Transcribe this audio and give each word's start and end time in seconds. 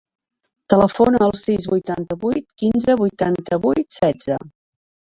Telefona 0.73 1.19
al 1.25 1.35
sis, 1.41 1.69
vuitanta-vuit, 1.75 2.49
quinze, 2.65 2.99
vuitanta-vuit, 3.05 3.91
setze. 4.03 4.45